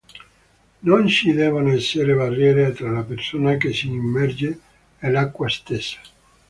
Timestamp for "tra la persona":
2.73-3.55